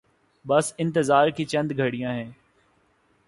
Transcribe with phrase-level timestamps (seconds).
[0.45, 2.31] بس انتظار کی چند گھڑیاں ہیں۔